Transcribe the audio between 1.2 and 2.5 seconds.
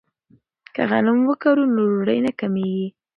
وکرو نو ډوډۍ نه